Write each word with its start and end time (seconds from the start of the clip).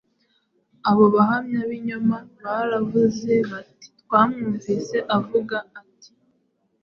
Abo 0.89 1.03
bahamya 1.15 1.59
b’ibinyoma 1.59 2.17
baravuze 2.43 3.33
bati: 3.49 3.87
“Twamwumvise 4.01 4.97
avuga 5.17 5.57
ati,‘ 5.81 6.09